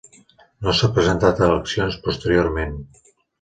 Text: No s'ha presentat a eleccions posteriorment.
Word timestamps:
No 0.67 0.71
s'ha 0.77 0.89
presentat 0.95 1.41
a 1.41 1.45
eleccions 1.49 1.99
posteriorment. 2.09 2.75